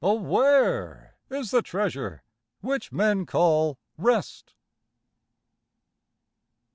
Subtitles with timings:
[0.03, 2.23] O where is the treasure
[2.61, 4.55] which men call rest?